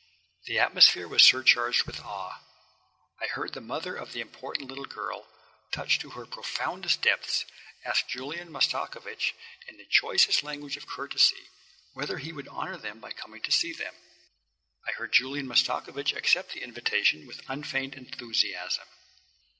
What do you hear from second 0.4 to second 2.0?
The atmosphere was surcharged with